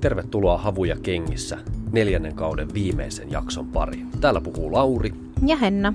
[0.00, 1.58] Tervetuloa Havuja kengissä
[1.92, 4.08] neljännen kauden viimeisen jakson pariin.
[4.20, 5.14] Täällä puhuu Lauri.
[5.46, 5.94] Ja Henna.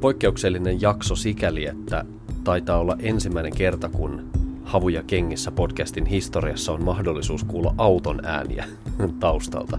[0.00, 2.04] Poikkeuksellinen jakso sikäli, että
[2.44, 4.24] taitaa olla ensimmäinen kerta, kun
[4.64, 8.64] Havuja kengissä podcastin historiassa on mahdollisuus kuulla auton ääniä
[9.20, 9.78] taustalta.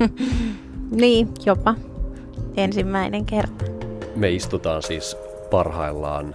[0.90, 1.74] niin, jopa.
[2.56, 3.64] Ensimmäinen kerta.
[4.16, 5.16] Me istutaan siis
[5.50, 6.34] parhaillaan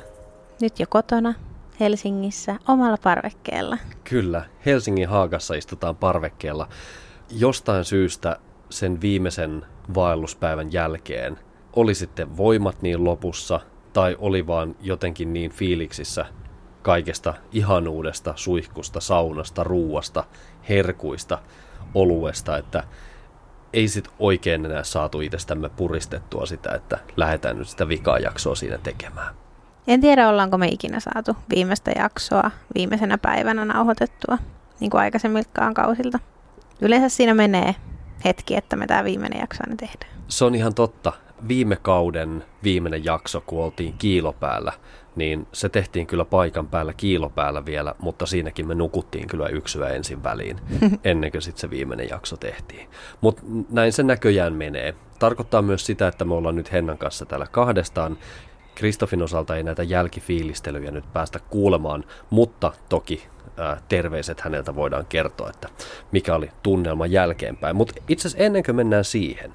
[0.62, 1.34] nyt jo kotona
[1.80, 3.78] Helsingissä omalla parvekkeella.
[4.04, 6.68] Kyllä, Helsingin Haagassa istutaan parvekkeella.
[7.32, 8.38] Jostain syystä
[8.70, 9.66] sen viimeisen
[9.96, 11.40] vaelluspäivän jälkeen
[11.76, 13.60] oli sitten voimat niin lopussa
[13.94, 16.26] tai oli vaan jotenkin niin fiiliksissä
[16.82, 20.24] kaikesta ihanuudesta, suihkusta, saunasta, ruuasta,
[20.70, 21.40] herkuista,
[21.94, 22.84] oluesta, että
[23.74, 28.78] ei sit oikein enää saatu itsestämme puristettua sitä, että lähdetään nyt sitä vikaa jaksoa siinä
[28.78, 29.43] tekemään.
[29.88, 34.38] En tiedä, ollaanko me ikinä saatu viimeistä jaksoa viimeisenä päivänä nauhoitettua,
[34.80, 36.20] niin kuin aikaisemmiltaan kausilta.
[36.82, 37.76] Yleensä siinä menee
[38.26, 40.12] hetki, että me tämä viimeinen jakso aina tehdään.
[40.28, 41.14] Se on ihan totta.
[41.48, 44.74] Viime kauden viimeinen jakso, kun oltiin kiilopäällä,
[45.16, 50.24] niin se tehtiin kyllä paikan päällä kiilopäällä vielä, mutta siinäkin me nukuttiin kyllä yksyä ensin
[50.24, 50.60] väliin,
[51.04, 52.90] ennen kuin sitten se viimeinen jakso tehtiin.
[53.22, 54.96] Mutta näin se näköjään menee.
[55.20, 58.18] Tarkoittaa myös sitä, että me ollaan nyt Hennan kanssa täällä kahdestaan,
[58.76, 63.28] Kristofin osalta ei näitä jälkifiilistelyjä nyt päästä kuulemaan, mutta toki
[63.90, 65.70] terveiset häneltä voidaan kertoa, että
[66.12, 67.76] mikä oli tunnelma jälkeenpäin.
[67.76, 69.54] Mutta itse asiassa ennen kuin mennään siihen,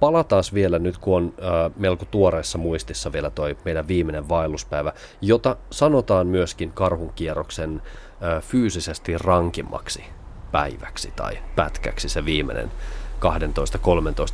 [0.00, 1.34] palataan vielä nyt, kun on
[1.76, 7.82] melko tuoreessa muistissa vielä toi meidän viimeinen vaelluspäivä, jota sanotaan myöskin karhunkierroksen
[8.40, 10.04] fyysisesti rankimmaksi
[10.52, 12.70] päiväksi tai pätkäksi se viimeinen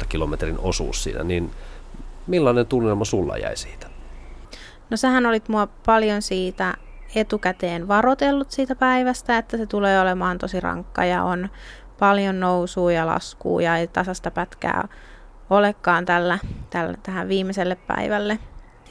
[0.03, 1.51] 12-13 kilometrin osuus siinä, niin
[2.27, 3.94] millainen tunnelma sulla jäi siitä?
[4.91, 6.75] No sähän olit mua paljon siitä
[7.15, 11.49] etukäteen varotellut siitä päivästä, että se tulee olemaan tosi rankka ja on
[11.99, 14.89] paljon nousua ja laskua ja ei tasasta pätkää
[15.51, 16.39] olekaan tällä,
[16.71, 18.39] tällä, tähän viimeiselle päivälle.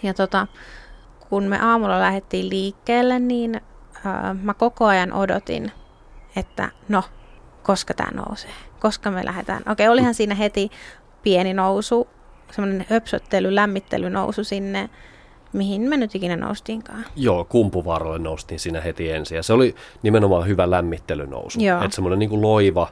[0.04, 0.48] Ja tota,
[1.30, 3.62] kun me aamulla lähdettiin liikkeelle, niin
[4.06, 5.72] ää, mä koko ajan odotin,
[6.36, 7.04] että no,
[7.64, 9.62] koska tämä nousee, koska me lähdetään.
[9.70, 10.70] Okei, olihan siinä heti
[11.24, 12.08] pieni nousu,
[12.52, 14.90] semmoinen höpsöttely, lämmittely nousu sinne
[15.54, 17.06] mihin me nyt ikinä noustiinkaan.
[17.16, 19.36] Joo, kumpuvaaralle noustiin siinä heti ensin.
[19.36, 21.60] Ja se oli nimenomaan hyvä lämmittelynousu.
[21.84, 22.88] Että semmoinen niin loiva,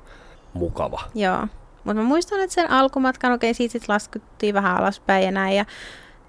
[0.53, 1.01] mukava.
[1.15, 1.47] Joo.
[1.83, 5.57] Mutta mä muistan, että sen alkumatkan, okei, siitä sitten laskuttiin vähän alaspäin ja näin.
[5.57, 5.65] Ja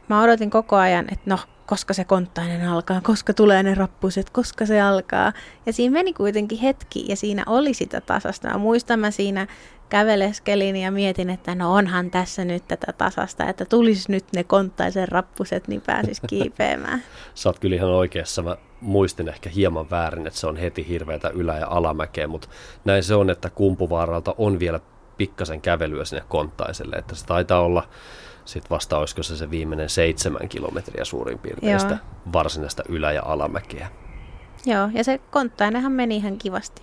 [0.09, 4.67] mä odotin koko ajan, että no, koska se konttainen alkaa, koska tulee ne rappuset, koska
[4.67, 5.33] se alkaa.
[5.67, 8.49] Ja siinä meni kuitenkin hetki ja siinä oli sitä tasasta.
[8.49, 9.47] Mä muistan, mä siinä
[9.93, 15.09] käveleskelin ja mietin, että no onhan tässä nyt tätä tasasta, että tulisi nyt ne konttaisen
[15.09, 17.03] rappuset, niin pääsis kiipeämään.
[17.35, 18.43] Sä oot kyllä ihan oikeassa.
[18.43, 22.49] Mä muistin ehkä hieman väärin, että se on heti hirveätä ylä- ja alamäkeä, mutta
[22.85, 24.81] näin se on, että kumpuvaaralta on vielä
[25.17, 27.89] pikkasen kävelyä sinne konttaiselle, että se taitaa olla
[28.45, 31.99] sitten vasta olisiko se se viimeinen seitsemän kilometriä suurin piirtein sitä
[32.33, 33.89] varsinaista ylä- ja alamäkeä.
[34.67, 36.83] Joo, ja se konttainenhan meni ihan kivasti.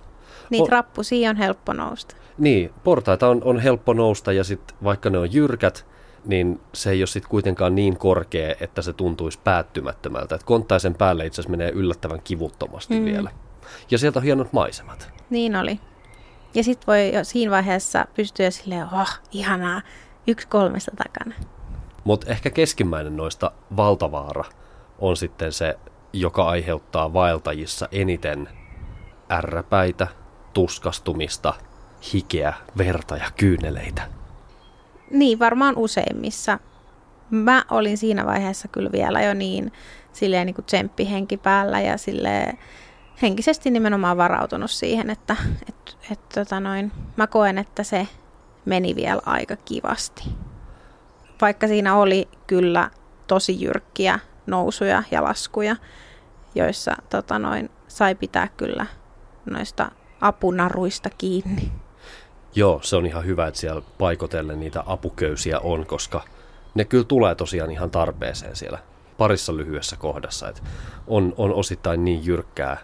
[0.50, 2.16] Niitä o- rappusia on helppo nousta.
[2.38, 5.86] Niin, portaita on, on helppo nousta ja sitten vaikka ne on jyrkät,
[6.24, 10.34] niin se ei ole sitten kuitenkaan niin korkea, että se tuntuisi päättymättömältä.
[10.34, 13.04] Et konttaisen päälle itse asiassa menee yllättävän kivuttomasti mm.
[13.04, 13.30] vielä.
[13.90, 15.12] Ja sieltä on hienot maisemat.
[15.30, 15.80] Niin oli.
[16.54, 19.82] Ja sitten voi jo siinä vaiheessa pystyä silleen, oh, ihanaa,
[20.26, 21.34] yksi kolmesta takana.
[22.04, 24.44] Mutta ehkä keskimmäinen noista valtavaara
[24.98, 25.78] on sitten se,
[26.12, 28.48] joka aiheuttaa vaeltajissa eniten
[29.30, 30.06] ärräpäitä,
[30.52, 31.54] tuskastumista,
[32.12, 34.02] hikeä, verta ja kyyneleitä.
[35.10, 36.58] Niin, varmaan useimmissa.
[37.30, 39.72] Mä olin siinä vaiheessa kyllä vielä jo niin
[40.12, 42.58] silleen niin kuin tsemppihenki päällä ja silleen
[43.22, 45.36] henkisesti nimenomaan varautunut siihen, että
[45.68, 48.08] et, et, tota noin, mä koen, että se
[48.64, 50.22] meni vielä aika kivasti.
[51.40, 52.90] Vaikka siinä oli kyllä
[53.26, 55.76] tosi jyrkkiä nousuja ja laskuja,
[56.54, 58.86] joissa tota noin, sai pitää kyllä
[59.50, 61.72] noista apunaruista kiinni.
[62.54, 66.22] Joo, se on ihan hyvä, että siellä paikotellen niitä apuköysiä on, koska
[66.74, 68.78] ne kyllä tulee tosiaan ihan tarpeeseen siellä
[69.18, 70.48] parissa lyhyessä kohdassa.
[70.48, 70.62] Että
[71.06, 72.76] on, on osittain niin jyrkkää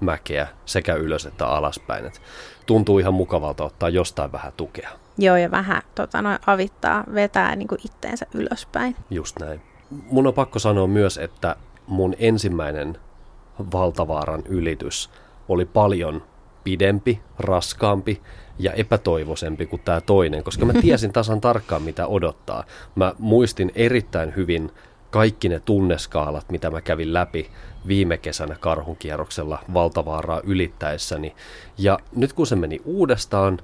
[0.00, 2.06] mäkeä sekä ylös että alaspäin.
[2.06, 2.22] Et
[2.66, 4.90] tuntuu ihan mukavalta ottaa jostain vähän tukea.
[5.18, 8.96] Joo, ja vähän tota, noin avittaa, vetää niin kuin itteensä ylöspäin.
[9.10, 9.60] Just näin.
[9.90, 11.56] Mun on pakko sanoa myös, että
[11.86, 12.98] mun ensimmäinen
[13.72, 15.10] valtavaaran ylitys
[15.48, 16.22] oli paljon
[16.64, 18.22] pidempi, raskaampi
[18.58, 22.64] ja epätoivoisempi kuin tämä toinen, koska mä tiesin tasan tarkkaan, mitä odottaa.
[22.94, 24.70] Mä muistin erittäin hyvin
[25.10, 27.50] kaikki ne tunneskaalat, mitä mä kävin läpi
[27.86, 31.34] viime kesänä karhunkierroksella valtavaaraa ylittäessäni.
[31.78, 33.58] Ja nyt kun se meni uudestaan,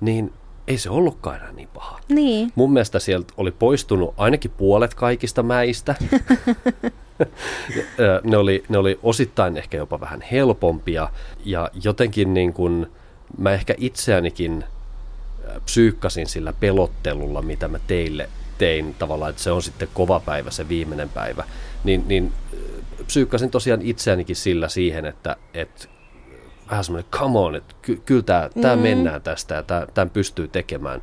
[0.00, 0.32] niin
[0.68, 2.00] ei se ollutkaan enää niin paha.
[2.08, 2.52] Niin.
[2.54, 5.94] Mun mielestä sieltä oli poistunut ainakin puolet kaikista mäistä.
[8.24, 11.08] ne, oli, ne oli osittain ehkä jopa vähän helpompia
[11.44, 12.86] ja jotenkin niin kuin
[13.38, 14.64] mä ehkä itseänikin
[15.64, 18.28] psyykkasin sillä pelottelulla, mitä mä teille
[18.58, 21.44] tein tavallaan, että se on sitten kova päivä, se viimeinen päivä,
[21.84, 22.32] niin, niin
[23.06, 25.88] psyykkasin tosiaan itseänikin sillä siihen, että, että
[26.70, 28.82] vähän semmoinen come on, että ky- kyllä tämä, mm.
[28.82, 29.62] mennään tästä ja
[29.94, 31.02] tämän pystyy tekemään.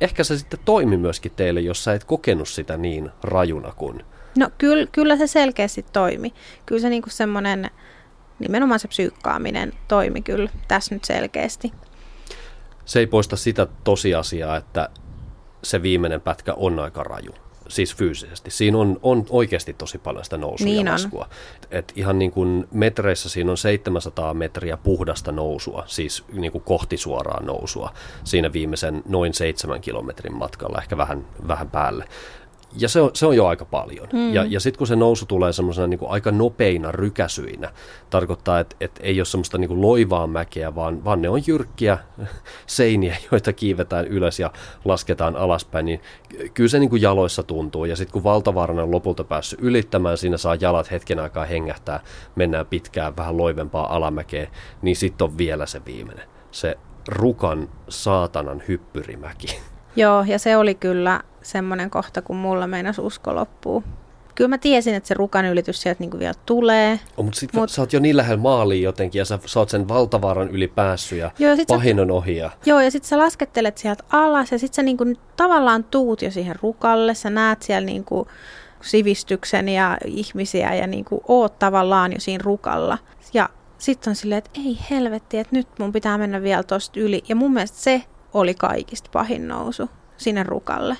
[0.00, 4.04] Ehkä se sitten toimi myöskin teille, jos sä et kokenut sitä niin rajuna kuin...
[4.38, 6.34] No kyllä, kyllä se selkeästi toimi.
[6.66, 7.70] Kyllä se niinku semmoinen,
[8.38, 11.72] nimenomaan se psyykkaaminen toimi kyllä tässä nyt selkeästi.
[12.84, 14.88] Se ei poista sitä tosiasiaa, että
[15.62, 17.32] se viimeinen pätkä on aika raju
[17.68, 18.50] siis fyysisesti.
[18.50, 21.28] Siinä on, on oikeasti tosi paljon sitä nousua niin ja laskua.
[21.70, 26.96] Et ihan niin kuin metreissä siinä on 700 metriä puhdasta nousua, siis niin kuin kohti
[26.96, 27.92] suoraa nousua
[28.24, 32.04] siinä viimeisen noin seitsemän kilometrin matkalla, ehkä vähän, vähän päälle
[32.78, 34.08] ja se on, se on jo aika paljon.
[34.12, 34.34] Mm.
[34.34, 37.72] Ja, ja sitten kun se nousu tulee semmoisena niin aika nopeina rykäsyinä,
[38.10, 41.98] tarkoittaa, että et ei ole semmoista niin loivaa mäkeä, vaan, vaan ne on jyrkkiä
[42.66, 44.52] seiniä, joita kiivetään ylös ja
[44.84, 46.00] lasketaan alaspäin, niin
[46.54, 47.84] kyllä se niin jaloissa tuntuu.
[47.84, 52.00] Ja sitten kun valtavarana on lopulta päässyt ylittämään, siinä saa jalat hetken aikaa hengähtää,
[52.34, 54.50] mennään pitkään vähän loivempaa alamäkeä,
[54.82, 56.28] niin sitten on vielä se viimeinen.
[56.50, 56.78] Se
[57.08, 59.46] rukan saatanan hyppyrimäki.
[59.96, 63.84] Joo, ja se oli kyllä semmoinen kohta, kun mulla meinasi usko loppuu.
[64.34, 67.00] Kyllä mä tiesin, että se rukan ylitys sieltä niinku vielä tulee.
[67.16, 67.70] Oh, mutta sitten Mut...
[67.70, 71.18] sä oot jo niin lähellä maaliin jotenkin ja sä, sä oot sen valtavaaran yli päässyt
[71.18, 72.36] ja joo, ja pahin on ohi.
[72.36, 72.50] Ja...
[72.66, 75.04] Joo, ja sitten sä laskettelet sieltä alas ja sitten sä niinku
[75.36, 77.14] tavallaan tuut jo siihen rukalle.
[77.14, 78.28] Sä näet siellä niinku
[78.80, 82.98] sivistyksen ja ihmisiä ja niinku oot tavallaan jo siinä rukalla.
[83.34, 83.48] Ja
[83.78, 87.24] sitten on silleen, että ei helvetti, että nyt mun pitää mennä vielä tosta yli.
[87.28, 88.02] Ja mun mielestä se
[88.32, 90.96] oli kaikista pahin nousu sinne rukalle.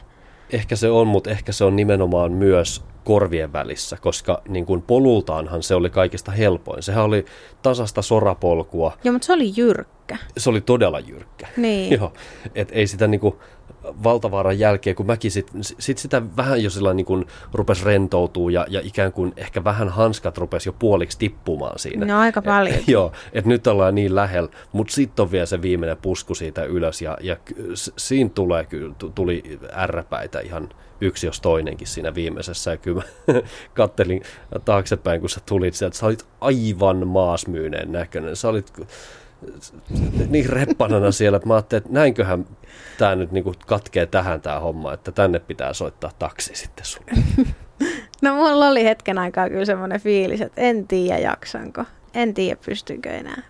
[0.50, 5.62] Ehkä se on, mutta ehkä se on nimenomaan myös korvien välissä, koska niin kuin polultaanhan
[5.62, 6.82] se oli kaikista helpoin.
[6.82, 7.24] Sehän oli
[7.62, 8.98] tasasta sorapolkua.
[9.04, 10.18] Joo, mutta se oli jyrkkä.
[10.36, 11.48] Se oli todella jyrkkä.
[11.56, 11.92] Niin.
[11.98, 12.12] Joo,
[12.54, 13.34] et ei sitä niin kuin,
[14.04, 18.66] valtavaaran jälkeen, kun mäkin sit, sit sitä vähän jo sillä niin kuin rupes rentoutuu ja,
[18.68, 22.06] ja ikään kuin ehkä vähän hanskat rupes jo puoliksi tippumaan siinä.
[22.06, 22.76] No aika paljon.
[22.78, 26.64] Et, joo, että nyt ollaan niin lähellä, mutta sitten on vielä se viimeinen pusku siitä
[26.64, 27.36] ylös ja, ja
[27.96, 30.68] siinä tulee kyllä, tuli ärräpäitä ihan
[31.00, 32.70] yksi jos toinenkin siinä viimeisessä.
[32.70, 33.34] Ja kyllä mä
[33.74, 34.22] kattelin
[34.64, 38.36] taaksepäin, kun sä tulit sieltä, sä olit aivan maasmyyneen näköinen.
[38.36, 38.72] Sä olit
[40.28, 42.46] niin reppanana siellä, että mä ajattelin, että näinköhän
[42.98, 47.10] tämä nyt niinku katkee tähän tämä homma, että tänne pitää soittaa taksi sitten sulle.
[48.22, 53.10] No mulla oli hetken aikaa kyllä semmoinen fiilis, että en tiedä jaksanko, en tiedä pystynkö
[53.10, 53.42] enää.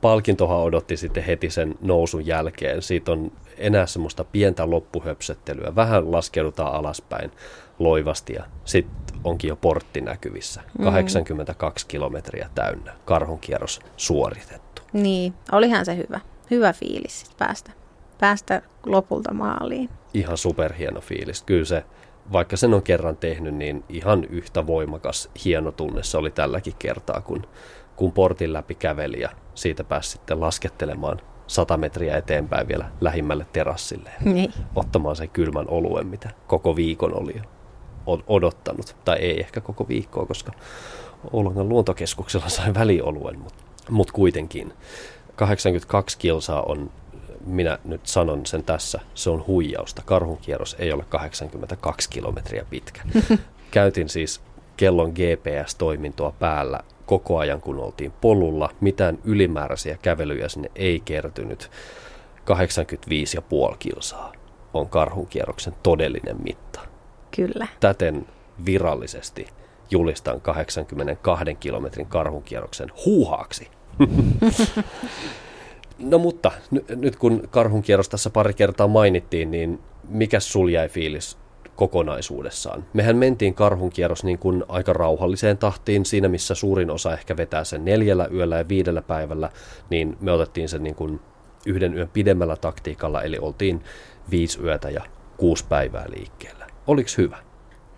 [0.00, 2.82] Palkintohan odotti sitten heti sen nousun jälkeen.
[2.82, 5.76] Siitä on enää semmoista pientä loppuhöpsettelyä.
[5.76, 7.30] Vähän laskeudutaan alaspäin
[7.78, 10.62] loivasti ja sitten onkin jo portti näkyvissä.
[10.84, 11.88] 82 mm.
[11.88, 12.92] kilometriä täynnä.
[13.04, 14.69] Karhunkierros suoritettu.
[14.92, 16.20] Niin, olihan se hyvä.
[16.50, 17.72] Hyvä fiilis sit päästä,
[18.18, 19.88] päästä lopulta maaliin.
[20.14, 21.42] Ihan superhieno fiilis.
[21.42, 21.84] Kyllä se,
[22.32, 27.20] vaikka sen on kerran tehnyt, niin ihan yhtä voimakas, hieno tunne se oli tälläkin kertaa,
[27.20, 27.46] kun,
[27.96, 34.10] kun portin läpi käveli ja siitä pääsi sitten laskettelemaan sata metriä eteenpäin vielä lähimmälle terassille.
[34.24, 34.52] Niin.
[34.76, 37.42] Ottamaan sen kylmän oluen, mitä koko viikon oli jo
[38.26, 38.96] odottanut.
[39.04, 40.52] Tai ei ehkä koko viikkoa, koska
[41.32, 44.72] Oulangan luontokeskuksella sai välioluen, mutta mutta kuitenkin
[45.36, 46.90] 82 kilsaa on,
[47.46, 50.02] minä nyt sanon sen tässä, se on huijausta.
[50.04, 53.02] Karhunkierros ei ole 82 kilometriä pitkä.
[53.70, 54.40] Käytin siis
[54.76, 58.70] kellon GPS-toimintoa päällä koko ajan, kun oltiin polulla.
[58.80, 61.70] Mitään ylimääräisiä kävelyjä sinne ei kertynyt.
[63.70, 64.32] 85,5 kilsaa
[64.74, 66.80] on karhunkierroksen todellinen mitta.
[67.36, 67.66] Kyllä.
[67.80, 68.26] Täten
[68.64, 69.46] virallisesti
[69.90, 73.68] julistan 82 kilometrin karhunkierroksen huuhaaksi.
[75.98, 79.78] no mutta, n- nyt kun karhunkierros tässä pari kertaa mainittiin, niin
[80.08, 81.38] mikä sul jäi fiilis
[81.76, 82.84] kokonaisuudessaan.
[82.92, 87.84] Mehän mentiin karhunkierros niin kuin aika rauhalliseen tahtiin, siinä missä suurin osa ehkä vetää sen
[87.84, 89.50] neljällä yöllä ja viidellä päivällä,
[89.90, 91.20] niin me otettiin sen niin kuin
[91.66, 93.84] yhden yön pidemmällä taktiikalla, eli oltiin
[94.30, 95.04] viisi yötä ja
[95.36, 96.66] kuusi päivää liikkeellä.
[96.86, 97.38] Oliko hyvä?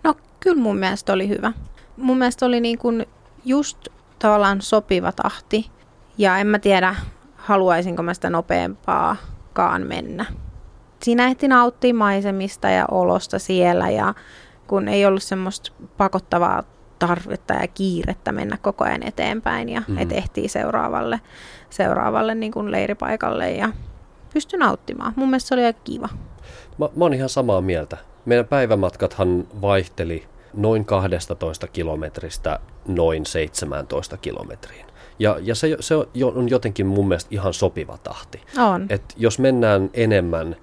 [0.03, 1.53] No kyllä mun mielestä oli hyvä.
[1.97, 3.05] Mun mielestä oli niin kuin
[3.45, 3.87] just
[4.19, 5.65] tavallaan sopiva tahti.
[6.17, 6.95] Ja en mä tiedä,
[7.35, 10.25] haluaisinko mä sitä nopeampaakaan mennä.
[11.03, 14.13] Siinä ehti nauttia maisemista ja olosta siellä ja
[14.67, 16.63] kun ei ollut semmoista pakottavaa
[16.99, 19.97] tarvetta ja kiirettä mennä koko ajan eteenpäin ja mm-hmm.
[19.97, 21.21] et ehtii seuraavalle,
[21.69, 23.69] seuraavalle niin kuin leiripaikalle ja
[24.33, 25.13] pysty nauttimaan.
[25.15, 26.09] Mun mielestä se oli aika kiva.
[26.77, 27.97] Mä, mä oon ihan samaa mieltä.
[28.25, 34.82] Meidän päivämatkathan vaihteli noin 12 kilometristä noin 17 kilometriin.
[35.19, 35.95] Ja, ja se, se
[36.35, 38.41] on jotenkin mun mielestä ihan sopiva tahti.
[38.57, 38.85] On.
[38.89, 40.55] Et jos mennään enemmän,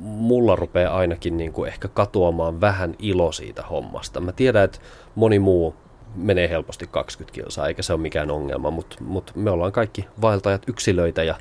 [0.00, 4.20] mulla rupeaa ainakin niin kuin ehkä katoamaan vähän ilo siitä hommasta.
[4.20, 4.78] Mä tiedän, että
[5.14, 5.74] moni muu
[6.14, 10.62] menee helposti 20 kilsaa, eikä se ole mikään ongelma, mutta mut me ollaan kaikki vaeltajat
[10.68, 11.34] yksilöitä ja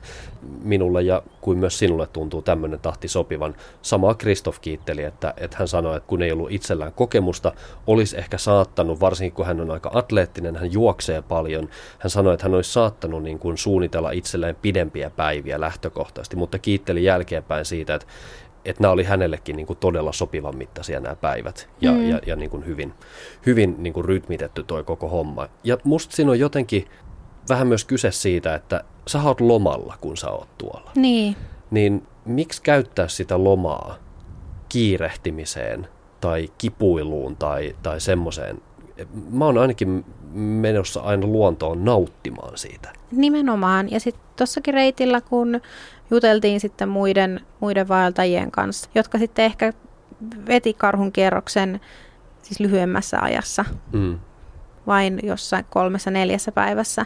[0.63, 3.55] minulle ja kuin myös sinulle tuntuu tämmöinen tahti sopivan.
[3.81, 7.51] Samaa Kristoff kiitteli, että, että hän sanoi, että kun ei ollut itsellään kokemusta,
[7.87, 12.45] olisi ehkä saattanut, varsinkin kun hän on aika atleettinen, hän juoksee paljon, hän sanoi, että
[12.45, 18.07] hän olisi saattanut niin kuin suunnitella itselleen pidempiä päiviä lähtökohtaisesti, mutta kiitteli jälkeenpäin siitä, että,
[18.65, 22.09] että nämä oli hänellekin niin kuin todella sopivan mittaisia nämä päivät ja, mm.
[22.09, 22.93] ja, ja niin kuin hyvin,
[23.45, 25.47] hyvin niin kuin rytmitetty toi koko homma.
[25.63, 26.87] Ja musta siinä on jotenkin
[27.49, 30.91] vähän myös kyse siitä, että sä oot lomalla, kun sä oot tuolla.
[30.95, 31.35] Niin.
[31.71, 33.95] Niin miksi käyttää sitä lomaa
[34.69, 35.87] kiirehtimiseen
[36.21, 38.61] tai kipuiluun tai, tai semmoiseen?
[39.31, 42.93] Mä oon ainakin menossa aina luontoon nauttimaan siitä.
[43.11, 43.91] Nimenomaan.
[43.91, 45.61] Ja sitten tuossakin reitillä, kun
[46.11, 49.73] juteltiin sitten muiden, muiden vaeltajien kanssa, jotka sitten ehkä
[50.47, 51.79] veti karhun kierroksen
[52.41, 54.19] siis lyhyemmässä ajassa, mm.
[54.87, 57.05] vain jossain kolmessa neljässä päivässä.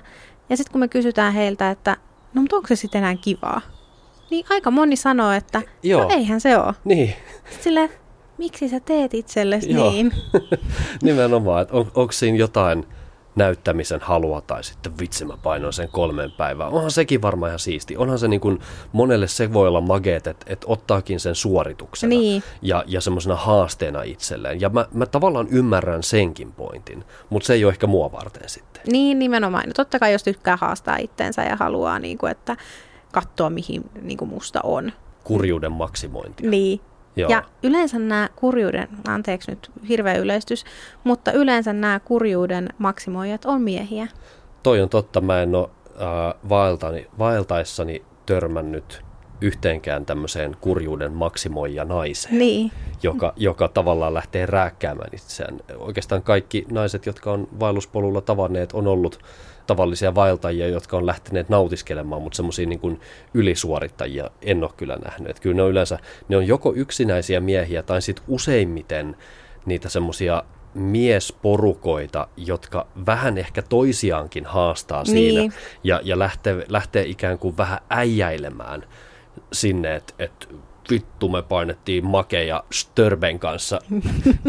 [0.50, 1.98] Ja sitten kun me kysytään heiltä, että
[2.33, 3.62] no mutta onko se sitten enää kivaa?
[4.31, 6.03] Niin aika moni sanoo, että Joo.
[6.03, 6.74] no eihän se ole.
[6.86, 7.13] Niin.
[7.62, 7.89] Sille,
[8.38, 10.13] miksi sä teet itsellesi niin?
[11.03, 12.86] Nimenomaan, että on, onko siinä jotain
[13.36, 16.74] näyttämisen halua tai sitten vitsi mä painoin sen kolmeen päivään.
[16.74, 17.98] Onhan sekin varmaan ihan siisti.
[17.98, 18.60] Onhan se niin kuin,
[18.92, 22.44] monelle se voi olla mageet, että, että ottaakin sen suorituksena niin.
[22.62, 24.62] ja, ja semmoisena haasteena itselleen.
[24.62, 28.84] Ja mä, mä tavallaan ymmärrän senkin pointin, mutta se ei ole ehkä mua varten sitten.
[28.88, 29.63] Niin, nimenomaan.
[29.68, 32.58] No totta kai jos tykkää haastaa itteensä ja haluaa, niin kuin, että
[33.12, 34.92] katsoa mihin niin kuin musta on.
[35.24, 36.48] Kurjuuden maksimointi.
[36.48, 36.82] Niin,
[37.15, 37.29] Joo.
[37.29, 40.65] Ja yleensä nämä kurjuuden, anteeksi nyt hirveä yleistys,
[41.03, 44.08] mutta yleensä nämä kurjuuden maksimoijat on miehiä.
[44.63, 49.01] Toi on totta, mä en ole äh, vaeltani, vaeltaessani törmännyt
[49.42, 52.72] yhteenkään tämmöiseen kurjuuden maksimoija naiseen, niin.
[53.04, 55.60] joka, joka tavallaan lähtee rääkkäämään itseään.
[55.78, 59.20] Oikeastaan kaikki naiset, jotka on vaelluspolulla tavanneet, on ollut
[59.68, 63.00] tavallisia vaeltajia, jotka on lähteneet nautiskelemaan, mutta semmoisia niin
[63.34, 65.30] ylisuorittajia en ole kyllä nähnyt.
[65.30, 69.16] Että kyllä ne on yleensä, ne on joko yksinäisiä miehiä tai sitten useimmiten
[69.66, 75.54] niitä semmoisia miesporukoita, jotka vähän ehkä toisiaankin haastaa siinä niin.
[75.84, 78.84] ja, ja lähtee, lähtee ikään kuin vähän äijäilemään
[79.53, 80.50] sinne, että et
[80.89, 83.79] vittu me painettiin Make ja Störben kanssa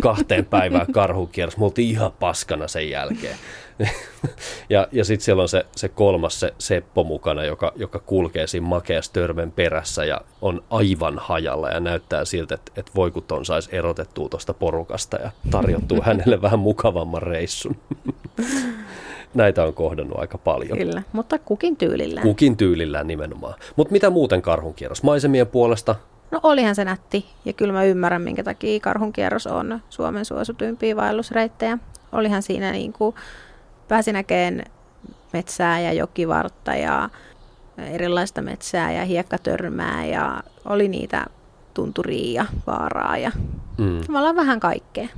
[0.02, 1.56] kahteen päivään karhukierros.
[1.56, 3.37] Me oltiin ihan paskana sen jälkeen.
[4.70, 8.66] ja ja sitten siellä on se, se kolmas, se Seppo mukana, joka, joka kulkee siinä
[8.66, 13.23] Make ja Störben perässä ja on aivan hajalla ja näyttää siltä, että, että voi kun
[13.23, 17.76] ton saisi erotettua tuosta porukasta ja tarjottuu hänelle vähän mukavamman reissun.
[19.35, 20.79] Näitä on kohdannut aika paljon.
[20.79, 22.26] Kyllä, mutta kukin tyylillään.
[22.26, 23.55] Kukin tyylillään nimenomaan.
[23.76, 25.03] Mutta mitä muuten karhunkierros?
[25.03, 25.95] Maisemien puolesta
[26.31, 31.79] No olihan se nätti ja kyllä mä ymmärrän, minkä takia karhunkierros on Suomen suosituimpia vaellusreittejä.
[32.12, 33.14] Olihan siinä niin kuin,
[33.88, 34.64] pääsi näkeen
[35.33, 37.11] metsää ja jokivartta ja
[37.79, 41.26] erilaista metsää ja hiekkatörmää ja oli niitä
[41.75, 43.33] tunturia ja vaaraa ja
[43.79, 44.00] mm.
[44.07, 45.09] tavallaan vähän kaikkea.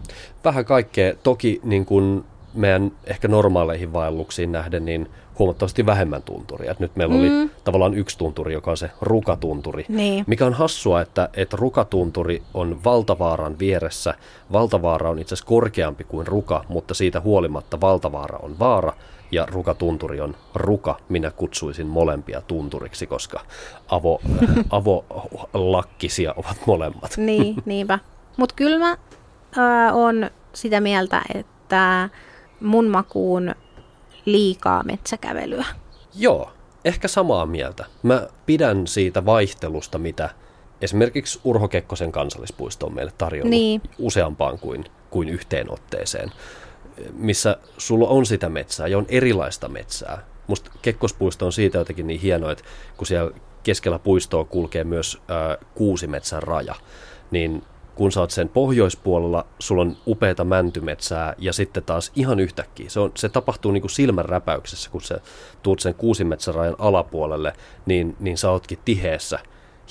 [0.45, 1.15] Vähän kaikkea.
[1.23, 2.25] Toki niin kuin
[2.57, 5.09] meidän ehkä normaaleihin vaelluksiin nähden, niin
[5.39, 6.71] huomattavasti vähemmän tunturia.
[6.73, 7.21] Et nyt meillä mm.
[7.21, 10.25] oli tavallaan yksi tunturi, joka on se rukatunturi, niin.
[10.27, 14.15] mikä on hassua, että, että rukatunturi on Valtavaaran vieressä.
[14.53, 18.93] Valtavaara on itse asiassa korkeampi kuin ruka, mutta siitä huolimatta Valtavaara on vaara
[19.33, 20.97] ja rukatunturi on ruka.
[21.09, 23.41] Minä kutsuisin molempia tunturiksi, koska
[23.89, 24.21] avo,
[25.55, 27.17] avolakkisia ovat molemmat.
[27.17, 27.99] Niin, niinpä.
[28.37, 28.91] Mutta kyllä mä
[29.59, 32.09] äh, on sitä mieltä, että
[32.61, 33.55] mun makuun
[34.25, 35.67] liikaa metsäkävelyä.
[36.15, 36.51] Joo,
[36.85, 37.85] ehkä samaa mieltä.
[38.03, 40.31] Mä pidän siitä vaihtelusta, mitä
[40.81, 43.83] esimerkiksi Urho Kekkosen kansallispuisto on meille tarjonnut Niin.
[43.99, 46.33] useampaan kuin, kuin yhteen otteeseen,
[47.13, 50.19] missä sulla on sitä metsää ja on erilaista metsää.
[50.47, 52.65] Musta Kekkospuisto on siitä jotenkin niin hieno, että
[52.97, 53.31] kun siellä
[53.63, 56.75] keskellä puistoa kulkee myös ää, kuusimetsän raja,
[57.31, 57.63] niin
[57.97, 62.89] kun sä oot sen pohjoispuolella, sulla on upeita mäntymetsää ja sitten taas ihan yhtäkkiä.
[62.89, 65.21] Se, on, se tapahtuu niin kuin silmän räpäyksessä, kun sä
[65.63, 67.53] tuut sen kuusimetsän rajan alapuolelle,
[67.87, 69.39] niin, niin sä ootkin tiheessä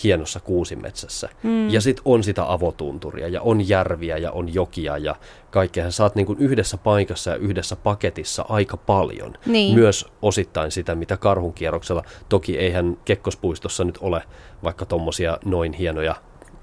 [0.04, 1.30] hienossa kuusimetsässä.
[1.44, 1.70] Mm.
[1.70, 5.16] Ja sitten on sitä avotunturia ja on järviä ja on jokia ja
[5.52, 5.92] kaikkea.
[5.92, 9.34] Sä oot niin kuin yhdessä paikassa ja yhdessä paketissa aika paljon.
[9.46, 9.76] Niin.
[9.76, 12.04] Myös osittain sitä, mitä karhunkierroksella.
[12.30, 14.22] Toki eihän Kekkospuistossa nyt ole
[14.64, 16.16] vaikka tommosia noin hienoja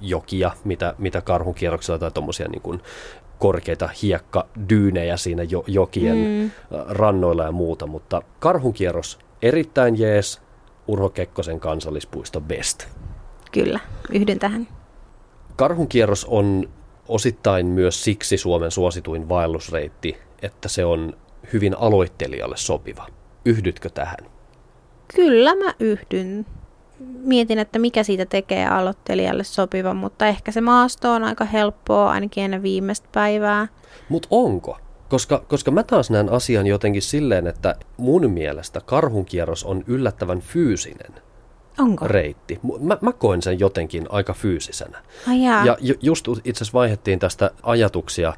[0.02, 2.80] jokia, mitä, mitä karhunkierroksella tai tommosia niin kuin
[3.38, 6.50] korkeita hiekkadyynejä siinä jo, jokien mm.
[6.88, 10.42] rannoilla ja muuta, mutta karhunkierros erittäin jees,
[10.88, 12.87] Urho Kekkosen kansallispuisto best.
[13.52, 13.80] Kyllä,
[14.12, 14.68] yhdyn tähän.
[15.56, 16.68] Karhunkierros on
[17.09, 21.16] osittain myös siksi Suomen suosituin vaellusreitti, että se on
[21.52, 23.06] hyvin aloittelijalle sopiva.
[23.44, 24.18] Yhdytkö tähän?
[25.14, 26.47] Kyllä mä yhdyn.
[27.25, 32.44] Mietin, että mikä siitä tekee aloittelijalle sopiva, mutta ehkä se maasto on aika helppoa ainakin
[32.44, 33.68] ennen viimeistä päivää.
[34.09, 34.78] Mutta onko?
[35.09, 41.12] Koska, koska mä taas näen asian jotenkin silleen, että mun mielestä karhunkierros on yllättävän fyysinen
[41.78, 42.09] Onko?
[42.09, 42.61] reitti.
[42.80, 44.99] Mä, mä koen sen jotenkin aika fyysisenä.
[45.28, 45.64] Ai jaa.
[45.66, 48.32] Ja ju- just itse asiassa vaihdettiin tästä ajatuksia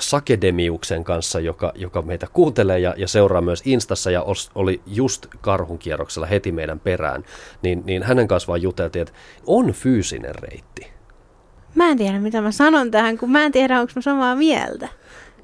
[0.00, 5.26] Sakedemiuksen kanssa, joka, joka meitä kuuntelee ja, ja seuraa myös Instassa ja os, oli just
[5.40, 7.24] karhunkierroksella heti meidän perään,
[7.62, 9.14] niin, niin hänen kanssa vaan juteltiin, että
[9.46, 10.86] on fyysinen reitti.
[11.74, 14.88] Mä en tiedä, mitä mä sanon tähän, kun mä en tiedä, onko mä samaa mieltä.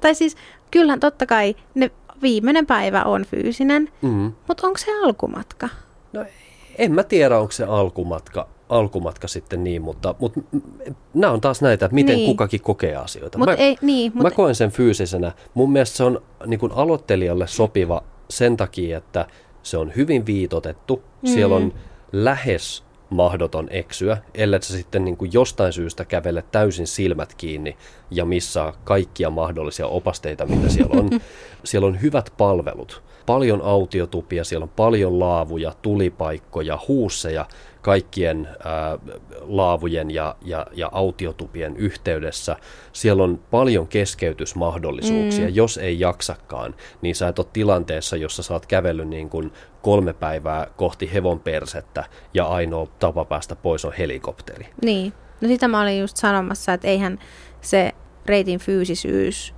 [0.01, 0.35] Tai siis,
[0.71, 4.33] kyllähän totta kai ne viimeinen päivä on fyysinen, Mm.
[4.47, 5.69] mutta onko se alkumatka?
[6.13, 6.25] No
[6.77, 10.39] en mä tiedä, onko se alkumatka, alkumatka sitten niin, mutta, mutta
[11.13, 12.27] nämä on taas näitä, että miten Niin.
[12.27, 13.37] kukakin kokee asioita.
[13.37, 15.31] Mutta mä, ei, niin, mä mutta koen sen fyysisenä.
[15.53, 19.27] Mun mielestä se on niin kuin aloittelijalle sopiva sen takia, että
[19.63, 21.03] se on hyvin viitotettu.
[21.21, 21.27] Mm.
[21.27, 21.73] Siellä on
[22.11, 27.77] lähes mahdoton eksyä, ellei sä sitten niin kuin jostain syystä kävele täysin silmät kiinni
[28.11, 31.09] ja missaa kaikkia mahdollisia opasteita, mitä siellä on.
[31.63, 37.45] siellä on hyvät palvelut, paljon autiotupia, siellä on paljon laavuja, tulipaikkoja, huusseja
[37.85, 38.97] kaikkien ää,
[39.41, 42.55] laavujen ja, ja, ja autiotupien yhteydessä.
[42.93, 45.47] Siellä on paljon keskeytysmahdollisuuksia.
[45.47, 45.55] Mm.
[45.55, 50.13] Jos ei jaksakaan, niin sä et ole tilanteessa, jossa sä oot kävellyt niin kuin kolme
[50.13, 54.67] päivää kohti hevon persettä ja ainoa tapa päästä pois on helikopteri.
[54.85, 55.13] niin.
[55.41, 57.19] No sitä mä olin just sanomassa, että eihän
[57.61, 57.91] se
[58.25, 59.53] reitin fyysisyys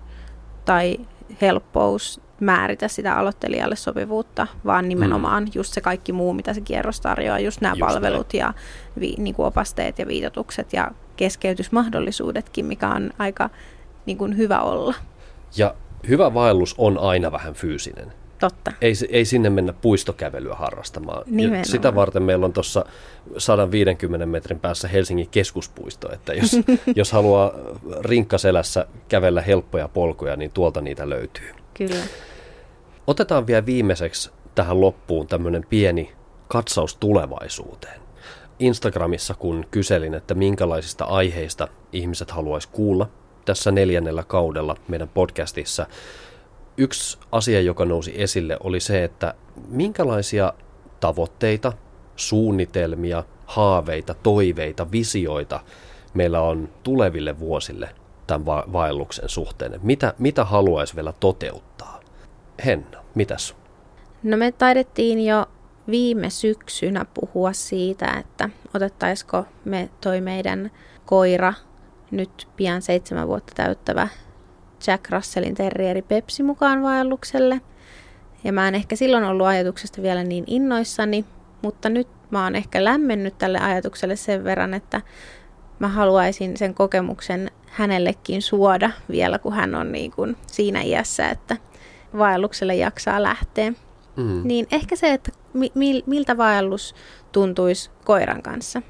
[0.66, 0.98] tai
[1.42, 5.52] helppous määritä sitä aloittelijalle sopivuutta, vaan nimenomaan mm.
[5.56, 8.54] just se kaikki muu, mitä se kierros tarjoaa, just nämä Just palvelut ja
[9.00, 13.50] vi, niin kuin opasteet ja viitotukset ja keskeytysmahdollisuudetkin, mikä on aika
[14.06, 14.94] niin kuin hyvä olla.
[15.58, 15.76] Ja
[16.08, 18.14] hyvä vaellus on aina vähän fyysinen.
[18.40, 18.72] Totta.
[18.82, 21.24] Ei, ei sinne mennä puistokävelyä harrastamaan.
[21.26, 21.66] Nimenomaan.
[21.66, 22.86] Sitä varten meillä on tuossa
[23.38, 26.52] 150 metrin päässä Helsingin keskuspuisto, että jos,
[26.96, 27.52] jos haluaa
[28.02, 31.50] rinkkaselässä kävellä helppoja polkuja, niin tuolta niitä löytyy.
[31.78, 32.04] Kyllä.
[33.08, 36.14] Otetaan vielä viimeiseksi tähän loppuun tämmöinen pieni
[36.48, 38.02] katsaus tulevaisuuteen.
[38.60, 43.10] Instagramissa, kun kyselin, että minkälaisista aiheista ihmiset haluaisi kuulla
[43.46, 45.88] tässä neljännellä kaudella meidän podcastissa,
[46.78, 49.34] yksi asia, joka nousi esille, oli se, että
[49.68, 50.54] minkälaisia
[51.00, 51.74] tavoitteita,
[52.16, 55.60] suunnitelmia, haaveita, toiveita, visioita
[56.14, 57.90] meillä on tuleville vuosille
[58.28, 59.80] tämän va- vaelluksen suhteen.
[59.84, 62.00] Mitä, mitä haluaisi vielä toteuttaa?
[62.66, 63.56] Henna, mitäs?
[64.24, 65.46] No me taidettiin jo
[65.88, 70.72] viime syksynä puhua siitä, että otettaisiko me toi meidän
[71.06, 71.54] koira,
[72.12, 74.08] nyt pian seitsemän vuotta täyttävä
[74.88, 77.62] Jack Russellin terrieri Pepsi mukaan vaellukselle.
[78.44, 81.26] Ja mä en ehkä silloin ollut ajatuksesta vielä niin innoissani,
[81.62, 85.02] mutta nyt mä oon ehkä lämmennyt tälle ajatukselle sen verran, että
[85.80, 91.58] mä haluaisin sen kokemuksen hänellekin suoda vielä, kun hän on niin kuin siinä iässä, että
[92.18, 93.74] vaellukselle jaksaa lähteä.
[94.16, 94.42] Mm.
[94.44, 96.96] Niin ehkä se, että mi- mil- miltä vaellus
[97.32, 98.82] tuntuisi koiran kanssa.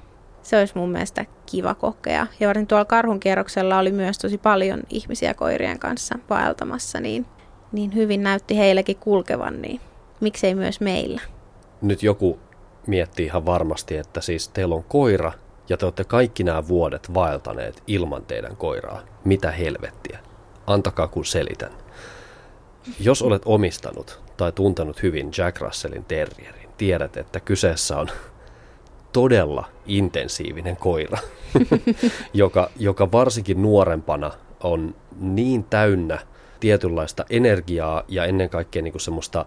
[0.41, 2.27] Se olisi mun mielestä kiva kokea.
[2.39, 7.25] Ja varsin tuolla karhunkierroksella oli myös tosi paljon ihmisiä koirien kanssa vaeltamassa, niin,
[7.71, 9.81] niin hyvin näytti heillekin kulkevan, niin
[10.19, 11.21] miksei myös meillä.
[11.81, 12.39] Nyt joku
[12.87, 15.31] miettii ihan varmasti, että siis teillä on koira
[15.69, 19.01] ja te olette kaikki nämä vuodet vaeltaneet ilman teidän koiraa.
[19.25, 20.19] Mitä helvettiä?
[20.67, 21.71] Antakaa kun selitän.
[22.99, 28.07] Jos olet omistanut tai tuntenut hyvin Jack Russellin terrierin, tiedät, että kyseessä on
[29.13, 31.17] todella intensiivinen koira,
[32.33, 34.31] joka, joka varsinkin nuorempana
[34.63, 36.19] on niin täynnä
[36.59, 39.45] tietynlaista energiaa ja ennen kaikkea niin kuin semmoista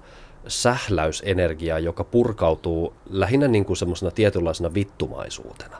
[0.48, 5.76] sähläysenergiaa, joka purkautuu lähinnä niin kuin semmoisena tietynlaisena vittumaisuutena.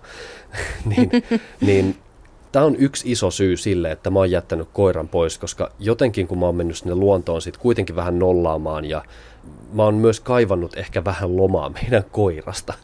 [0.96, 1.11] niin,
[1.61, 1.96] niin
[2.53, 6.38] tämä on yksi iso syy sille, että mä oon jättänyt koiran pois, koska jotenkin kun
[6.38, 9.05] mä oon mennyt sinne luontoon sit kuitenkin vähän nollaamaan ja
[9.73, 12.75] mä oon myös kaivannut ehkä vähän lomaa meidän koirasta.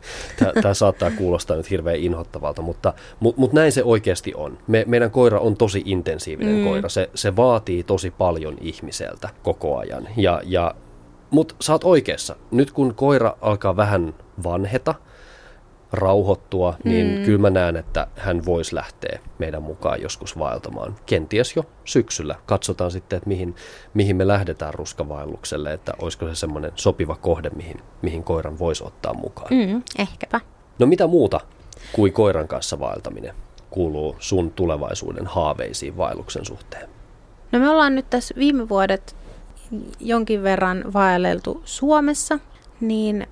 [0.63, 4.59] Tämä saattaa kuulostaa nyt hirveän inhottavalta, mutta, mutta, mutta näin se oikeasti on.
[4.67, 6.65] Me, meidän koira on tosi intensiivinen mm.
[6.65, 6.89] koira.
[6.89, 10.09] Se, se vaatii tosi paljon ihmiseltä koko ajan.
[10.17, 10.75] Ja, ja,
[11.37, 12.37] mutta sä oot oikeassa.
[12.51, 14.95] Nyt kun koira alkaa vähän vanheta,
[15.93, 17.25] rauhoittua, niin mm.
[17.25, 20.97] kyllä mä näen, että hän voisi lähteä meidän mukaan joskus vaeltamaan.
[21.07, 22.35] Kenties jo syksyllä.
[22.47, 23.55] Katsotaan sitten, että mihin,
[23.95, 29.15] mihin me lähdetään ruskavaellukselle, että olisiko se semmoinen sopiva kohde, mihin, mihin koiran voisi ottaa
[29.15, 29.49] mukaan.
[29.51, 30.41] Mm, ehkäpä.
[30.79, 31.41] No mitä muuta
[31.93, 33.35] kuin koiran kanssa vaeltaminen
[33.71, 36.89] kuuluu sun tulevaisuuden haaveisiin vaelluksen suhteen?
[37.53, 39.17] No me ollaan nyt tässä viime vuodet
[40.01, 42.39] jonkin verran vaelleltu Suomessa,
[42.81, 43.27] niin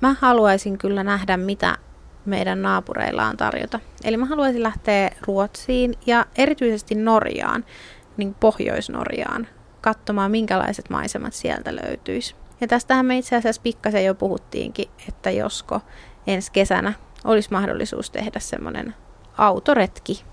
[0.00, 1.76] mä haluaisin kyllä nähdä, mitä
[2.24, 3.80] meidän naapureilla on tarjota.
[4.04, 7.64] Eli mä haluaisin lähteä Ruotsiin ja erityisesti Norjaan,
[8.16, 9.46] niin Pohjois-Norjaan,
[9.80, 12.34] katsomaan minkälaiset maisemat sieltä löytyisi.
[12.60, 15.80] Ja tästähän me itse asiassa pikkasen jo puhuttiinkin, että josko
[16.26, 16.92] ensi kesänä
[17.24, 18.94] olisi mahdollisuus tehdä semmoinen
[19.38, 20.24] autoretki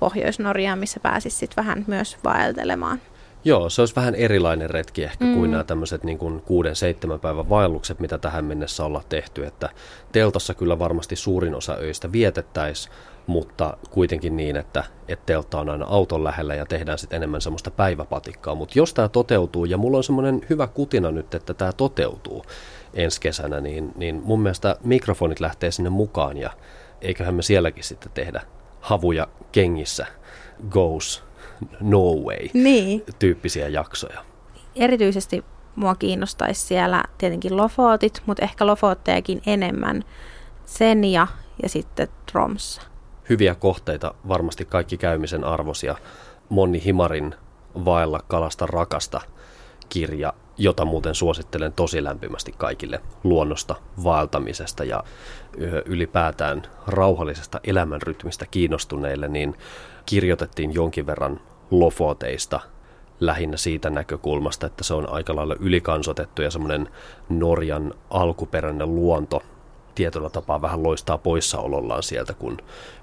[0.00, 3.00] Pohjois-Norjaan, missä pääsisi sitten vähän myös vaeltelemaan.
[3.44, 5.34] Joo, se olisi vähän erilainen retki ehkä mm.
[5.34, 9.46] kuin nämä tämmöiset niin kuin kuuden, seitsemän päivän vaellukset, mitä tähän mennessä ollaan tehty.
[9.46, 9.68] Että
[10.12, 12.94] teltassa kyllä varmasti suurin osa öistä vietettäisiin,
[13.26, 17.70] mutta kuitenkin niin, että, että teltta on aina auton lähellä ja tehdään sitten enemmän semmoista
[17.70, 18.54] päiväpatikkaa.
[18.54, 22.44] Mutta jos tämä toteutuu, ja mulla on semmoinen hyvä kutina nyt, että tämä toteutuu
[22.94, 26.50] ensi kesänä, niin, niin mun mielestä mikrofonit lähtee sinne mukaan ja
[27.00, 28.42] eiköhän me sielläkin sitten tehdä
[28.80, 30.06] havuja kengissä
[30.70, 31.29] goes
[31.80, 33.02] no way niin.
[33.18, 34.24] tyyppisiä jaksoja.
[34.76, 35.44] Erityisesti
[35.76, 40.04] mua kiinnostaisi siellä tietenkin Lofotit, mutta ehkä Lofottejakin enemmän
[40.66, 41.26] Senja
[41.62, 42.82] ja sitten Tromsa.
[43.28, 45.96] Hyviä kohteita, varmasti kaikki käymisen arvosia.
[46.48, 47.34] Monni Himarin
[47.84, 49.20] Vaella kalasta rakasta
[49.88, 55.04] kirja, jota muuten suosittelen tosi lämpimästi kaikille luonnosta, vaeltamisesta ja
[55.84, 59.56] ylipäätään rauhallisesta elämänrytmistä kiinnostuneille, niin
[60.06, 62.60] kirjoitettiin jonkin verran Lofoteista
[63.20, 66.88] lähinnä siitä näkökulmasta, että se on aika lailla ylikansotettu ja semmoinen
[67.28, 69.42] Norjan alkuperäinen luonto
[70.00, 72.58] tietyllä tapaa vähän loistaa poissaolollaan sieltä, kun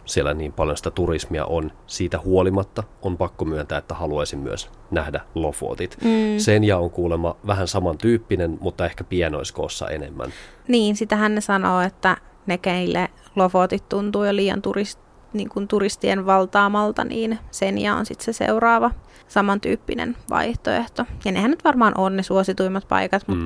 [0.05, 1.71] siellä niin paljon sitä turismia on.
[1.87, 5.97] Siitä huolimatta on pakko myöntää, että haluaisin myös nähdä Lofotit.
[6.03, 6.37] Mm.
[6.37, 10.33] Sen ja on kuulemma vähän samantyyppinen, mutta ehkä pienoiskoossa enemmän.
[10.67, 14.99] Niin, sitähän ne sanoo, että ne keille Lofotit tuntuu jo liian turist,
[15.33, 18.91] niin kuin turistien valtaamalta, niin Senja on sitten se seuraava
[19.27, 21.05] samantyyppinen vaihtoehto.
[21.25, 23.45] Ja nehän nyt varmaan on ne suosituimmat paikat, mm.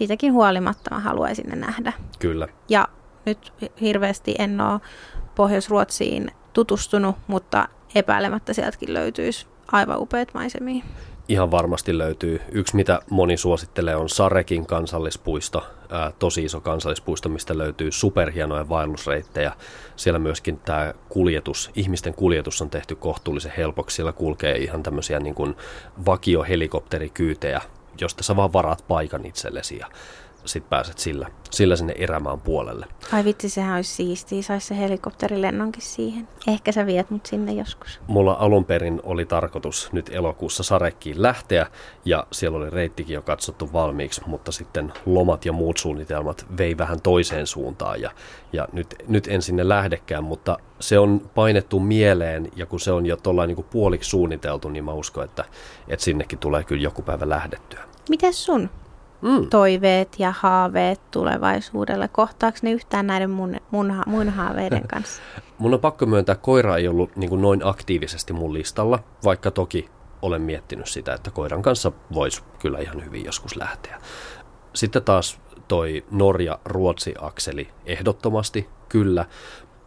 [0.00, 1.92] Siitäkin huolimatta mä haluaisin ne nähdä.
[2.18, 2.48] Kyllä.
[2.68, 2.88] Ja
[3.26, 4.80] nyt hirveästi en ole
[5.34, 10.84] Pohjois-Ruotsiin tutustunut, mutta epäilemättä sieltäkin löytyisi aivan upeat maisemia
[11.28, 12.40] ihan varmasti löytyy.
[12.52, 19.52] Yksi, mitä moni suosittelee, on Sarekin kansallispuisto, ää, tosi iso kansallispuisto, mistä löytyy superhienoja vaellusreittejä.
[19.96, 23.96] Siellä myöskin tämä kuljetus, ihmisten kuljetus on tehty kohtuullisen helpoksi.
[23.96, 25.56] Siellä kulkee ihan tämmöisiä niin kuin
[26.06, 27.60] vakiohelikopterikyytejä,
[28.00, 29.86] josta sä vaan varaat paikan itsellesi ja
[30.44, 32.86] sit pääset sillä, sillä sinne erämaan puolelle.
[33.12, 36.28] Ai vitsi, sehän olisi siistiä, saisi se helikopterilennonkin siihen.
[36.48, 38.00] Ehkä sä viet mut sinne joskus.
[38.06, 41.66] Mulla alun perin oli tarkoitus nyt elokuussa Sarekkiin lähteä
[42.04, 47.00] ja siellä oli reittikin jo katsottu valmiiksi, mutta sitten lomat ja muut suunnitelmat vei vähän
[47.02, 48.10] toiseen suuntaan ja,
[48.52, 53.06] ja nyt, nyt en sinne lähdekään, mutta se on painettu mieleen ja kun se on
[53.06, 55.44] jo tuollain niin puoliksi suunniteltu, niin mä uskon, että,
[55.88, 57.89] että sinnekin tulee kyllä joku päivä lähdettyä.
[58.10, 58.70] Mites sun?
[59.22, 59.50] mm.
[59.50, 62.08] toiveet ja haaveet tulevaisuudelle?
[62.08, 65.22] Kohtaako ne yhtään näiden mun, mun, mun haaveiden kanssa?
[65.58, 69.50] mun on pakko myöntää, että koira ei ollut niin kuin noin aktiivisesti mun listalla, vaikka
[69.50, 69.88] toki
[70.22, 74.00] olen miettinyt sitä, että koiran kanssa voisi kyllä ihan hyvin joskus lähteä.
[74.74, 79.24] Sitten taas toi Norja-Ruotsi-akseli ehdottomasti kyllä,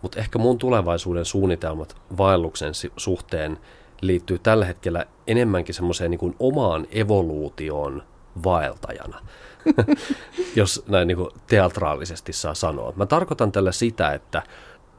[0.01, 3.59] mutta ehkä mun tulevaisuuden suunnitelmat vaelluksen suhteen
[4.01, 8.03] liittyy tällä hetkellä enemmänkin semmoiseen niin omaan evoluutioon
[8.43, 9.19] vaeltajana,
[10.55, 12.93] jos näin niin kuin teatraalisesti saa sanoa.
[12.95, 14.41] Mä tarkoitan tällä sitä, että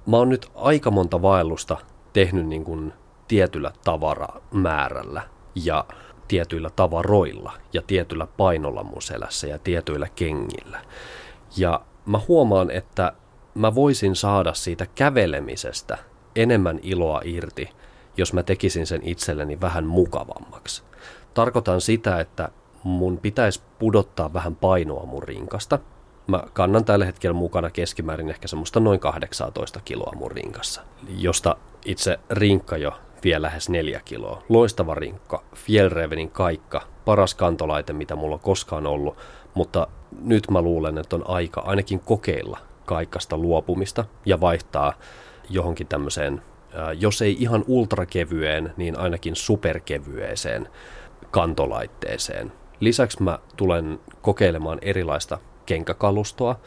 [0.07, 1.77] mä oon nyt aika monta vaellusta
[2.13, 2.93] tehnyt niin kuin
[3.29, 5.23] tietyllä tavaramäärällä
[5.55, 5.85] ja
[6.29, 10.81] tietyillä tavaroilla ja tietyllä painolla mun selässä ja tietyillä kengillä.
[11.57, 13.13] Ja mä huomaan, että
[13.55, 15.99] mä voisin saada siitä kävelemisestä
[16.37, 17.71] enemmän iloa irti,
[18.17, 20.83] jos mä tekisin sen itselleni vähän mukavammaksi.
[21.35, 22.49] Tarkoitan sitä, että
[22.85, 25.79] mun pitäisi pudottaa vähän painoa mun rinkasta.
[26.27, 32.19] Mä kannan tällä hetkellä mukana keskimäärin ehkä semmoista noin 18 kiloa mun rinkassa, josta itse
[32.31, 32.93] rinkka jo
[33.25, 34.43] vie lähes neljä kiloa.
[34.49, 39.17] Loistava rinkka, Fjellrevenin kaikka, paras kantolaite, mitä mulla on koskaan ollut,
[39.55, 39.87] mutta
[40.21, 44.93] nyt mä luulen, että on aika ainakin kokeilla kaikasta luopumista ja vaihtaa
[45.51, 46.43] johonkin tämmöiseen,
[46.99, 50.69] jos ei ihan ultrakevyeen, niin ainakin superkevyeseen
[51.31, 52.53] kantolaitteeseen.
[52.81, 56.61] Lisäksi mä tulen kokeilemaan erilaista kenkäkalustoa.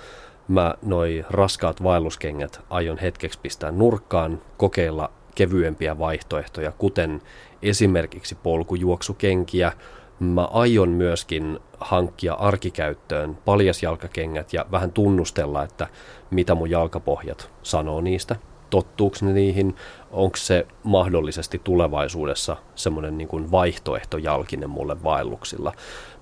[0.48, 7.22] Mä noi raskaat vaelluskengät aion hetkeksi pistää nurkkaan, kokeilla kevyempiä vaihtoehtoja, kuten
[7.62, 9.72] esimerkiksi polkujuoksukenkiä.
[10.20, 15.88] Mä aion myöskin hankkia arkikäyttöön paljasjalkakengät ja vähän tunnustella, että
[16.30, 18.36] mitä mun jalkapohjat sanoo niistä.
[18.70, 19.76] Tottuuko ne niihin?
[20.12, 25.74] Onko se mahdollisesti tulevaisuudessa semmoinen niin kuin vaihtoehto jalkinen mulle vaelluksilla?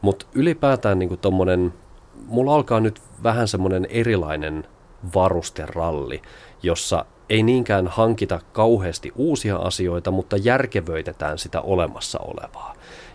[0.01, 1.73] Mutta ylipäätään niin kuin tommonen,
[2.27, 4.67] mulla alkaa nyt vähän semmoinen erilainen
[5.15, 6.21] varusteralli,
[6.63, 12.73] jossa ei niinkään hankita kauheasti uusia asioita, mutta järkevöitetään sitä olemassa olevaa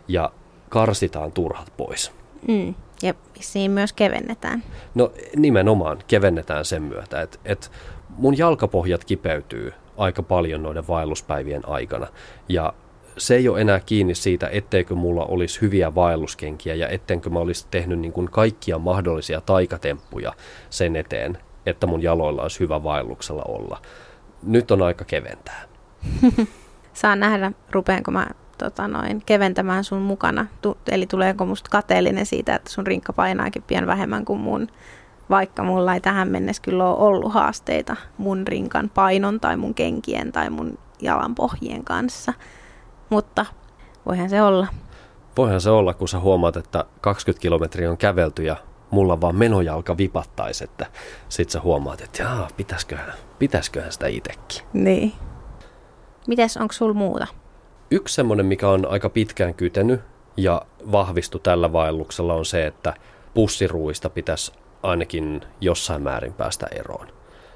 [0.08, 0.32] ja
[0.68, 2.12] karsitaan turhat pois.
[2.48, 2.74] Mm.
[3.02, 4.62] Ja siinä myös kevennetään.
[4.94, 7.70] No nimenomaan kevennetään sen myötä, että et
[8.20, 12.06] mun jalkapohjat kipeytyy aika paljon noiden vaelluspäivien aikana
[12.48, 12.72] ja
[13.16, 17.66] se ei ole enää kiinni siitä, etteikö mulla olisi hyviä vaelluskenkiä ja ettenkö mä olisi
[17.70, 20.32] tehnyt niin kuin kaikkia mahdollisia taikatemppuja
[20.70, 23.82] sen eteen, että mun jaloilla olisi hyvä vaelluksella olla.
[24.42, 25.62] Nyt on aika keventää.
[26.92, 28.26] Saa nähdä, rupeenko mä
[28.58, 30.46] tota noin, keventämään sun mukana.
[30.62, 34.68] Tu- eli tuleeko musta kateellinen siitä, että sun rinkka painaakin pian vähemmän kuin mun.
[35.30, 40.32] Vaikka mulla ei tähän mennessä kyllä ole ollut haasteita mun rinkan painon tai mun kenkien
[40.32, 42.32] tai mun jalanpohjien kanssa.
[43.10, 43.46] Mutta
[44.06, 44.66] voihan se olla.
[45.36, 48.56] Voihan se olla, kun sä huomaat, että 20 kilometriä on kävelty ja
[48.90, 50.86] mulla vaan menojalka vipattaisi, että
[51.28, 54.62] sit sä huomaat, että jaa, pitäisköhän, pitäisköhän sitä itsekin.
[54.72, 55.12] Niin.
[56.26, 57.26] Mites, onko sul muuta?
[57.90, 60.00] Yksi semmoinen, mikä on aika pitkään kytenyt
[60.36, 60.62] ja
[60.92, 62.94] vahvistu tällä vaelluksella on se, että
[63.34, 67.06] pussiruuista pitäisi ainakin jossain määrin päästä eroon.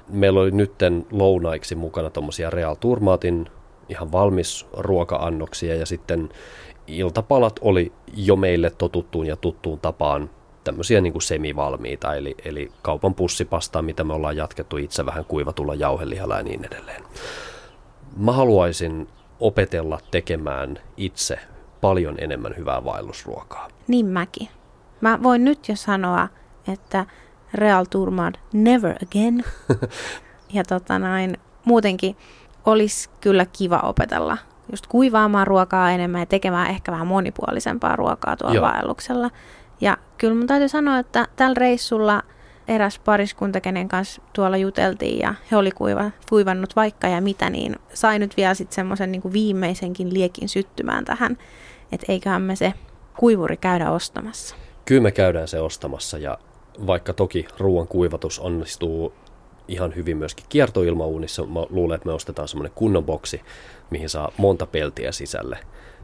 [0.09, 3.49] Meillä oli nytten lounaiksi mukana tuommoisia Real Turmatin
[3.89, 6.29] ihan valmis ruoka-annoksia ja sitten
[6.87, 10.29] iltapalat oli jo meille totuttuun ja tuttuun tapaan
[10.63, 15.75] tämmöisiä niin kuin semivalmiita, eli, eli kaupan pussipastaa, mitä me ollaan jatkettu itse vähän kuivatulla
[15.75, 17.03] jauhelihalla ja niin edelleen.
[18.17, 19.07] Mä haluaisin
[19.39, 21.39] opetella tekemään itse
[21.81, 23.67] paljon enemmän hyvää vaellusruokaa.
[23.87, 24.49] Niin mäkin.
[25.01, 26.27] Mä voin nyt jo sanoa,
[26.67, 27.05] että
[27.53, 29.43] Real Turmad never again.
[30.53, 32.15] ja tota noin, muutenkin
[32.65, 34.37] olisi kyllä kiva opetella
[34.71, 38.65] just kuivaamaan ruokaa enemmän ja tekemään ehkä vähän monipuolisempaa ruokaa tuolla Joo.
[38.65, 39.29] vaelluksella.
[39.81, 42.23] Ja kyllä mun täytyy sanoa, että tällä reissulla
[42.67, 47.75] eräs pariskunta, kenen kanssa tuolla juteltiin ja he oli kuiva, kuivannut vaikka ja mitä, niin
[47.93, 51.37] sai nyt vielä sitten semmoisen niin viimeisenkin liekin syttymään tähän,
[51.91, 52.73] että eiköhän me se
[53.17, 54.55] kuivuri käydä ostamassa.
[54.85, 56.37] Kyllä me käydään se ostamassa ja
[56.87, 59.13] vaikka toki ruoan kuivatus onnistuu
[59.67, 63.41] ihan hyvin myöskin kiertoilmauunissa, mä luulen, että me ostetaan semmoinen kunnon boksi,
[63.89, 65.57] mihin saa monta peltiä sisälle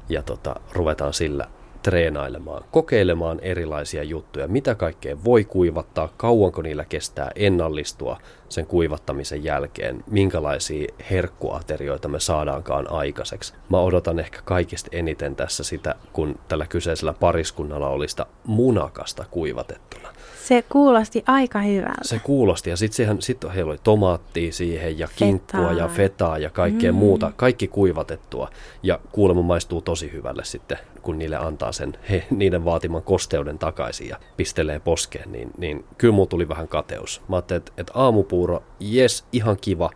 [0.09, 1.47] ja tota, ruvetaan sillä
[1.83, 8.17] treenailemaan, kokeilemaan erilaisia juttuja, mitä kaikkea voi kuivattaa, kauanko niillä kestää ennallistua
[8.49, 13.53] sen kuivattamisen jälkeen, minkälaisia herkkuaterioita me saadaankaan aikaiseksi.
[13.69, 20.09] Mä odotan ehkä kaikista eniten tässä sitä, kun tällä kyseisellä pariskunnalla oli sitä munakasta kuivatettuna.
[20.47, 22.01] Se kuulosti aika hyvältä.
[22.01, 26.91] Se kuulosti ja sitten sit heillä oli tomaattia siihen ja kinkkua ja fetaa ja kaikkea
[26.91, 26.97] mm.
[26.97, 28.49] muuta, kaikki kuivatettua.
[28.83, 34.07] Ja kuulemma maistuu tosi hyvälle sitten, kun niille antaa sen he, niiden vaatiman kosteuden takaisin
[34.07, 37.21] ja pistelee poskeen, niin, niin kyllä mulla tuli vähän kateus.
[37.27, 39.89] Mä ajattelin, että, että aamupuuro, jes, ihan kiva,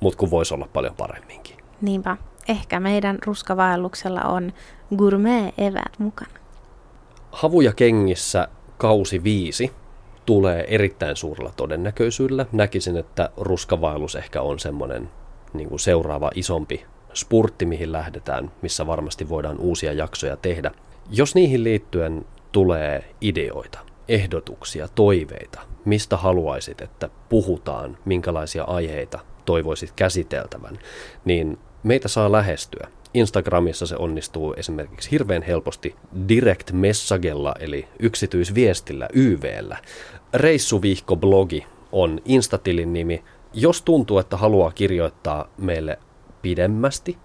[0.00, 1.56] mutta kun voisi olla paljon paremminkin.
[1.80, 2.16] Niinpä.
[2.48, 4.52] Ehkä meidän ruskavaelluksella on
[4.96, 6.32] gourmet-evät mukana.
[7.32, 9.72] Havuja kengissä kausi viisi
[10.26, 12.46] tulee erittäin suurella todennäköisyydellä.
[12.52, 15.08] Näkisin, että ruskavaellus ehkä on semmoinen
[15.52, 20.70] niin kuin seuraava isompi spurtti, mihin lähdetään, missä varmasti voidaan uusia jaksoja tehdä.
[21.10, 30.78] Jos niihin liittyen tulee ideoita, ehdotuksia, toiveita, mistä haluaisit, että puhutaan, minkälaisia aiheita toivoisit käsiteltävän,
[31.24, 32.88] niin meitä saa lähestyä.
[33.14, 35.96] Instagramissa se onnistuu esimerkiksi hirveän helposti
[36.28, 39.76] direct messagella, eli yksityisviestillä, YVllä.
[40.34, 45.98] Reissuvihko-blogi on Instatilin nimi, jos tuntuu, että haluaa kirjoittaa meille
[46.42, 47.18] pidemmästi,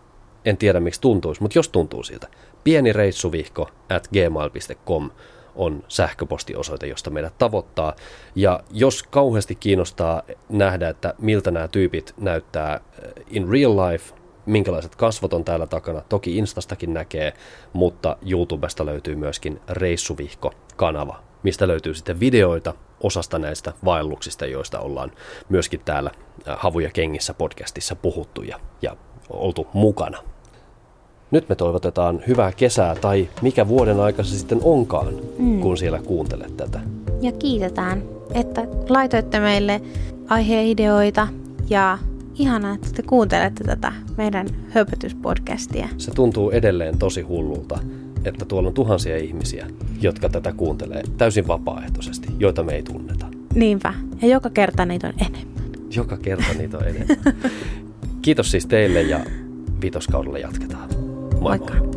[0.45, 2.27] en tiedä miksi tuntuisi, mutta jos tuntuu siltä,
[2.63, 5.09] pieni reissuvihko at gmail.com
[5.55, 7.95] on sähköpostiosoite, josta meidät tavoittaa.
[8.35, 12.81] Ja jos kauheasti kiinnostaa nähdä, että miltä nämä tyypit näyttää
[13.27, 14.13] in real life,
[14.47, 16.01] minkälaiset kasvot on täällä takana.
[16.09, 17.33] Toki Instastakin näkee,
[17.73, 25.11] mutta YouTubesta löytyy myöskin Reissuvihko-kanava, mistä löytyy sitten videoita osasta näistä vaelluksista, joista ollaan
[25.49, 26.11] myöskin täällä
[26.45, 28.97] Havuja kengissä podcastissa puhuttu ja, ja
[29.29, 30.17] oltu mukana.
[31.31, 35.61] Nyt me toivotetaan hyvää kesää tai mikä vuoden aika se sitten onkaan, mm.
[35.61, 36.79] kun siellä kuuntelet tätä.
[37.21, 39.81] Ja kiitetään, että laitoitte meille
[40.29, 41.27] aiheideoita
[41.69, 41.97] ja
[42.39, 45.87] ihanaa, että te kuuntelette tätä meidän höpötyspodcastia.
[45.97, 47.79] Se tuntuu edelleen tosi hullulta,
[48.25, 49.67] että tuolla on tuhansia ihmisiä,
[50.01, 53.25] jotka tätä kuuntelee täysin vapaaehtoisesti, joita me ei tunneta.
[53.55, 55.57] Niinpä, ja joka kerta niitä on enemmän.
[55.95, 57.17] Joka kerta niitä on enemmän.
[58.21, 59.19] Kiitos siis teille ja
[59.81, 60.89] viitoskaudella jatketaan.
[61.39, 61.73] Moi Moikka.
[61.73, 61.96] moi.